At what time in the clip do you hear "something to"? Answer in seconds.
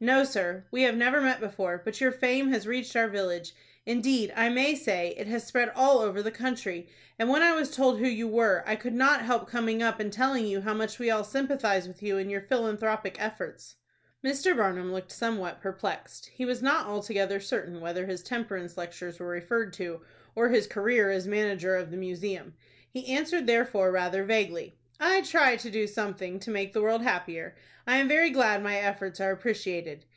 25.86-26.50